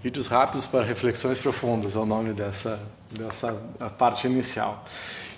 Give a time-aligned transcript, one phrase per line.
[0.00, 3.52] Vídeos rápidos para reflexões profundas é o nome dessa, dessa
[3.98, 4.84] parte inicial.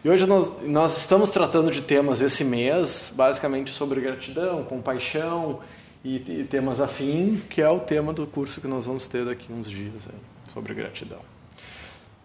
[0.04, 5.60] E hoje nós, nós estamos tratando de temas esse mês, basicamente sobre gratidão, compaixão
[6.04, 9.50] e, e temas afim, que é o tema do curso que nós vamos ter daqui
[9.50, 11.20] uns dias aí, sobre gratidão.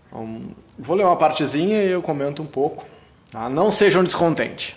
[0.07, 0.41] Então,
[0.77, 2.85] vou ler uma partezinha e eu comento um pouco.
[3.31, 3.49] Tá?
[3.49, 4.75] Não sejam descontentes.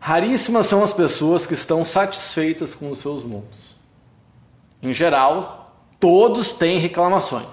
[0.00, 3.76] Raríssimas são as pessoas que estão satisfeitas com os seus mundos.
[4.82, 5.67] Em geral,
[5.98, 7.46] todos têm reclamações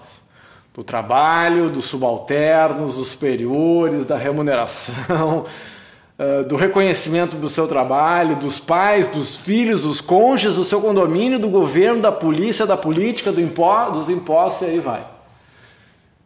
[0.74, 5.46] do trabalho, dos subalternos, dos superiores, da remuneração,
[6.20, 11.40] eh, do reconhecimento do seu trabalho, dos pais, dos filhos, dos cônjuges, do seu condomínio,
[11.40, 15.08] do governo, da polícia, da política, do impo dos impostos e aí vai.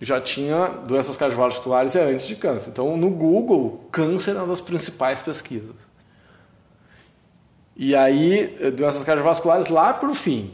[0.00, 2.70] já tinha doenças cardiovasculares antes de câncer.
[2.70, 5.74] Então, no Google, câncer é uma das principais pesquisas.
[7.76, 10.52] E aí, eh, doenças cardiovasculares lá para o fim.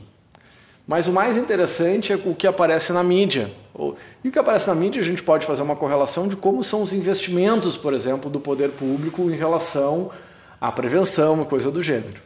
[0.87, 3.50] Mas o mais interessante é o que aparece na mídia.
[4.22, 6.83] E o que aparece na mídia, a gente pode fazer uma correlação de como são
[6.83, 10.10] os investimentos, por exemplo, do poder público em relação
[10.60, 12.22] à prevenção, uma coisa do gênero.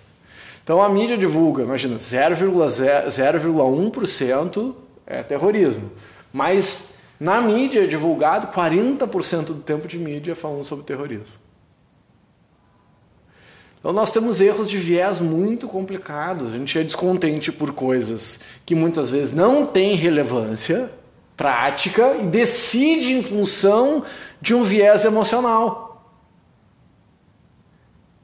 [0.62, 4.74] Então a mídia divulga, imagina, 0,1%
[5.06, 5.90] é terrorismo.
[6.32, 11.34] Mas na mídia é divulgado 40% do tempo de mídia falando sobre terrorismo.
[13.78, 16.52] Então nós temos erros de viés muito complicados.
[16.52, 20.90] A gente é descontente por coisas que muitas vezes não têm relevância
[21.36, 24.04] prática e decide em função
[24.40, 26.12] de um viés emocional.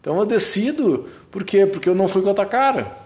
[0.00, 1.64] Então eu decido por quê?
[1.66, 2.96] Porque eu não fui com a tua cara.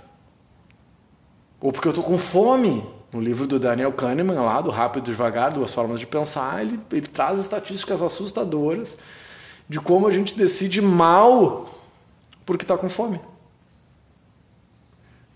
[1.60, 2.84] Ou porque eu estou com fome.
[3.13, 6.79] No livro do Daniel Kahneman, lá do Rápido e Devagar, Duas Formas de Pensar, ele,
[6.93, 8.97] ele traz estatísticas assustadoras
[9.69, 11.69] de como a gente decide mal
[12.45, 13.21] porque está com fome.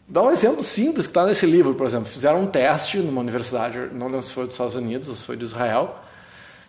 [0.08, 2.06] Dá um exemplo simples que está nesse livro, por exemplo.
[2.06, 5.36] Fizeram um teste numa universidade, não lembro se foi dos Estados Unidos ou se foi
[5.36, 5.96] de Israel,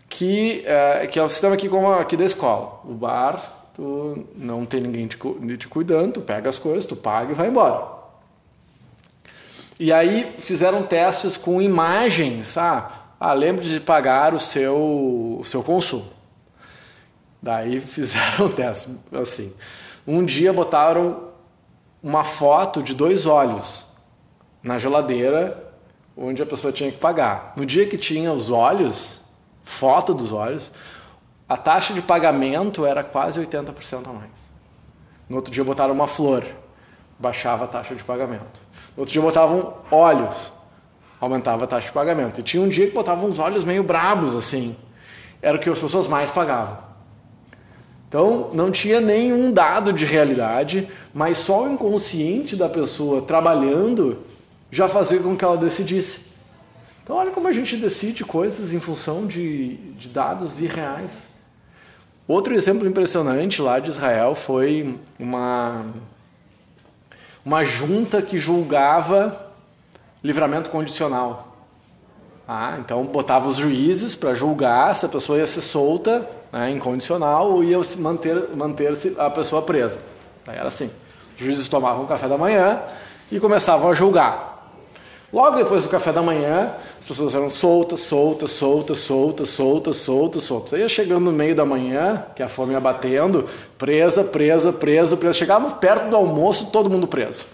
[0.08, 2.80] que é, que é o sistema aqui como aqui da escola.
[2.86, 5.18] O bar, tu não tem ninguém te,
[5.58, 8.03] te cuidando, tu pega as coisas, tu paga e vai embora.
[9.84, 12.58] E aí fizeram testes com imagens.
[12.58, 12.90] Ah,
[13.20, 16.08] ah lembre de pagar o seu, o seu consumo.
[17.42, 19.54] Daí fizeram o teste assim.
[20.08, 21.32] Um dia botaram
[22.02, 23.86] uma foto de dois olhos
[24.64, 25.74] na geladeira
[26.16, 27.52] onde a pessoa tinha que pagar.
[27.58, 29.20] No dia que tinha os olhos,
[29.66, 30.72] foto dos olhos,
[31.50, 34.32] a taxa de pagamento era quase 80% a mais.
[35.28, 36.46] No outro dia botaram uma flor,
[37.20, 38.62] baixava a taxa de pagamento.
[38.96, 40.52] Outro dia botavam olhos,
[41.20, 42.40] aumentava a taxa de pagamento.
[42.40, 44.76] E tinha um dia que botavam uns olhos meio brabos, assim.
[45.42, 46.78] Era o que as pessoas mais pagavam.
[48.08, 54.20] Então, não tinha nenhum dado de realidade, mas só o inconsciente da pessoa trabalhando
[54.70, 56.28] já fazia com que ela decidisse.
[57.04, 61.28] Então, olha como a gente decide coisas em função de, de dados irreais.
[62.28, 65.84] Outro exemplo impressionante lá de Israel foi uma
[67.46, 69.52] uma junta que julgava
[70.24, 71.56] livramento condicional.
[72.48, 77.52] Ah, então botava os juízes para julgar se a pessoa ia ser solta, né, incondicional,
[77.52, 80.00] ou ia manter, manter-se a pessoa presa.
[80.48, 80.90] Aí era assim.
[81.36, 82.82] Os juízes tomavam café da manhã
[83.32, 84.54] e começavam a julgar.
[85.32, 86.74] Logo depois do café da manhã,
[87.04, 90.74] as pessoas eram soltas, soltas, soltas, soltas, soltas, soltas, soltas.
[90.74, 93.44] Aí ia chegando no meio da manhã, que a fome ia batendo,
[93.78, 95.34] presa, presa, presa, presa.
[95.34, 97.46] Chegavam perto do almoço, todo mundo preso.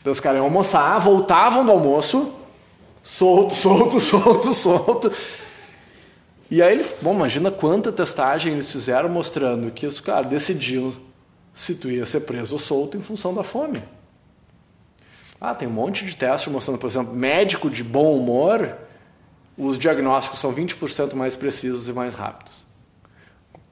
[0.00, 2.32] Então os caras iam almoçar, voltavam do almoço,
[3.02, 5.12] solto, solto, solto, solto.
[6.48, 10.92] E aí, bom, imagina quanta testagem eles fizeram mostrando que os caras decidiam
[11.52, 13.82] se tu ia ser preso ou solto em função da fome.
[15.40, 18.76] Ah, tem um monte de testes mostrando, por exemplo, médico de bom humor,
[19.56, 22.66] os diagnósticos são 20% mais precisos e mais rápidos.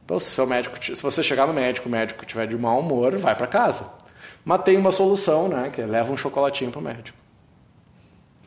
[0.05, 3.17] Então, se, seu médico, se você chegar no médico, o médico tiver de mau humor,
[3.17, 3.91] vai para casa.
[4.45, 5.71] Mas tem uma solução, né?
[5.73, 7.19] Que é leva um chocolatinho para o médico.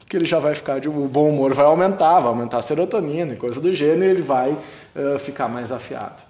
[0.07, 0.87] Que ele já vai ficar de.
[0.87, 4.21] O bom humor vai aumentar, vai aumentar a serotonina e coisa do gênero, e ele
[4.21, 6.23] vai uh, ficar mais afiado.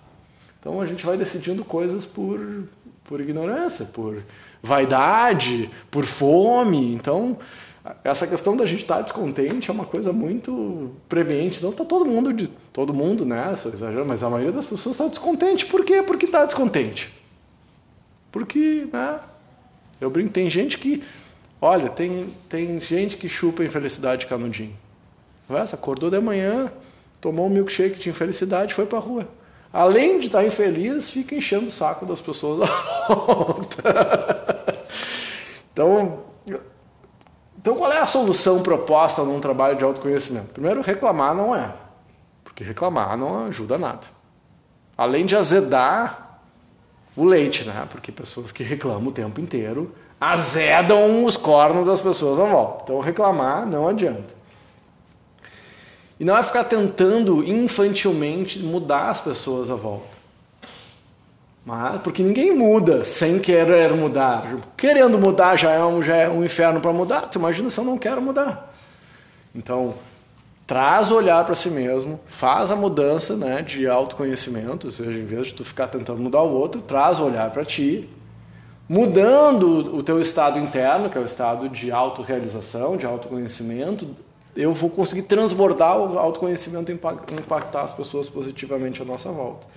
[0.59, 2.65] Então a gente vai decidindo coisas por,
[3.09, 4.21] por ignorância, por
[4.61, 6.93] vaidade, por fome.
[6.93, 7.39] Então,
[8.03, 11.57] essa questão da gente estar descontente é uma coisa muito premente.
[11.57, 13.55] Então, tá todo mundo, de, todo mundo, né?
[13.55, 15.65] Sou exagerando, mas a maioria das pessoas está descontente.
[15.65, 16.03] Por quê?
[16.03, 17.11] Porque está descontente.
[18.31, 19.19] Porque, né?
[19.99, 21.01] Eu brinco, tem gente que,
[21.59, 24.77] olha, tem, tem gente que chupa infelicidade canudinho.
[25.49, 26.71] Essa acordou de manhã,
[27.19, 29.38] tomou um milkshake de infelicidade, foi para a rua
[29.71, 33.83] além de estar infeliz, fica enchendo o saco das pessoas à volta.
[35.71, 36.19] então,
[37.57, 40.47] então, qual é a solução proposta num trabalho de autoconhecimento?
[40.53, 41.73] Primeiro, reclamar não é,
[42.43, 44.07] porque reclamar não ajuda nada.
[44.97, 46.39] Além de azedar
[47.15, 47.85] o leite, né?
[47.91, 52.83] Porque pessoas que reclamam o tempo inteiro azedam os cornos das pessoas à volta.
[52.83, 54.38] Então, reclamar não adianta.
[56.19, 60.19] E não é ficar tentando infantilmente mudar as pessoas à volta.
[61.65, 64.57] Mas, porque ninguém muda sem querer mudar.
[64.75, 67.21] Querendo mudar já é um, já é um inferno para mudar.
[67.21, 68.73] Tu imagina se eu não quero mudar.
[69.55, 69.93] Então,
[70.65, 75.25] traz o olhar para si mesmo, faz a mudança né, de autoconhecimento, ou seja, em
[75.25, 78.07] vez de tu ficar tentando mudar o outro, traz o olhar para ti,
[78.87, 84.07] mudando o teu estado interno, que é o estado de autorrealização, de autoconhecimento,
[84.55, 89.67] eu vou conseguir transbordar o autoconhecimento e impactar as pessoas positivamente à nossa volta.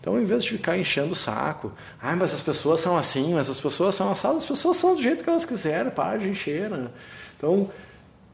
[0.00, 3.50] Então, em vez de ficar enchendo o saco, ah, mas as pessoas são assim, mas
[3.50, 6.70] as pessoas são assadas, as pessoas são do jeito que elas quiserem, para de encher.
[6.70, 6.88] Né?
[7.36, 7.68] Então,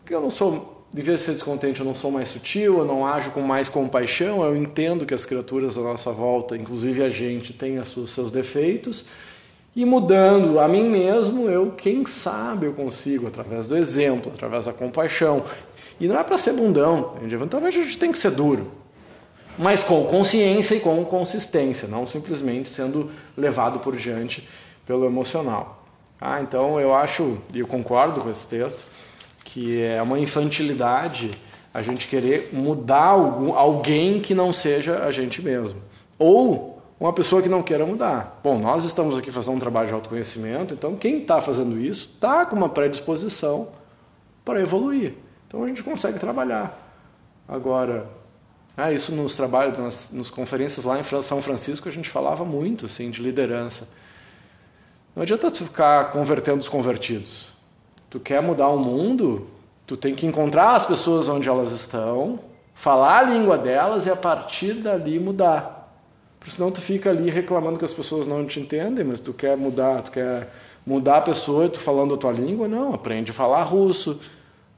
[0.08, 3.04] eu não sou, em vez de ser descontente, eu não sou mais sutil, eu não
[3.04, 7.52] ajo com mais compaixão, eu entendo que as criaturas à nossa volta, inclusive a gente,
[7.52, 9.04] tem os seus defeitos,
[9.75, 14.72] e mudando a mim mesmo, eu, quem sabe, eu consigo, através do exemplo, através da
[14.72, 15.44] compaixão,
[15.98, 17.14] e não é para ser bundão,
[17.48, 18.70] talvez a gente tem que ser duro,
[19.58, 24.46] mas com consciência e com consistência, não simplesmente sendo levado por diante
[24.84, 25.84] pelo emocional.
[26.20, 28.84] Ah, então eu acho, e eu concordo com esse texto,
[29.44, 31.31] que é uma infantilidade
[31.72, 33.10] a gente querer mudar
[33.54, 35.81] alguém que não seja a gente mesmo.
[36.19, 38.40] Ou uma pessoa que não queira mudar.
[38.43, 42.46] Bom, nós estamos aqui fazendo um trabalho de autoconhecimento, então quem está fazendo isso está
[42.46, 43.69] com uma predisposição
[44.43, 45.14] para evoluir.
[45.46, 46.82] Então a gente consegue trabalhar.
[47.48, 48.08] Agora,
[48.76, 52.87] ah, isso nos trabalhos, nas, nas conferências lá em São Francisco, a gente falava muito
[52.87, 53.88] assim, de liderança.
[55.14, 57.48] Não adianta tu ficar convertendo os convertidos.
[58.10, 59.46] Tu quer mudar o mundo,
[59.86, 62.38] tu tem que encontrar as pessoas onde elas estão,
[62.74, 65.76] falar a língua delas e a partir dali mudar.
[66.38, 69.56] Porque senão tu fica ali reclamando que as pessoas não te entendem, mas tu quer
[69.56, 70.53] mudar, tu quer
[70.84, 74.20] mudar a pessoa e tu falando a tua língua, não, aprende a falar russo,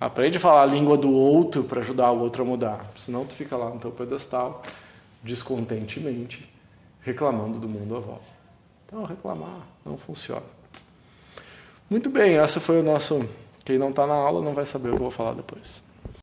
[0.01, 2.87] Aprende a falar a língua do outro para ajudar o outro a mudar.
[2.97, 4.63] Senão tu fica lá no teu pedestal,
[5.23, 6.49] descontentemente,
[7.01, 8.39] reclamando do mundo à volta.
[8.87, 10.47] Então reclamar não funciona.
[11.91, 13.29] Muito bem, essa foi o nosso.
[13.65, 15.83] Quem não está na aula não vai saber o que eu vou falar depois.